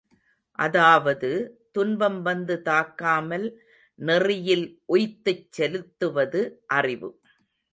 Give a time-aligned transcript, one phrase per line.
[0.59, 1.29] அதாவது,
[1.71, 3.45] துன்பம் வந்து தாக்காமல்
[3.99, 6.41] நெறியில் உய்த்துச் செலுத்துவது
[6.73, 7.11] அறிவு.